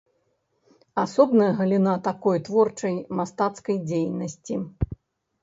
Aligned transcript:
Асобная 1.03 1.49
галіна 1.59 1.93
такой 2.07 2.41
творчай 2.49 2.95
мастацкай 3.19 3.77
дзейнасці. 3.87 4.61